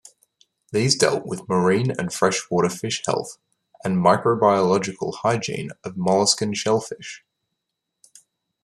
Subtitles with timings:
[0.71, 3.37] These dealt with marine and freshwater fish health,
[3.83, 7.23] and microbiological hygiene of molluscan shellfish.